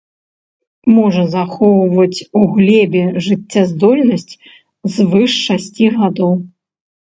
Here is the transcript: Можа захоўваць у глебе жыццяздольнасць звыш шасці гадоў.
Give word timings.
Можа 0.95 1.25
захоўваць 1.35 2.19
у 2.41 2.49
глебе 2.57 3.03
жыццяздольнасць 3.27 4.29
звыш 4.99 5.31
шасці 5.47 5.85
гадоў. 6.03 6.33